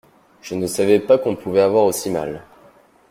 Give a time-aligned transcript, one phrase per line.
[0.41, 2.41] Je ne savais pas qu’on pouvait avoir aussi mal.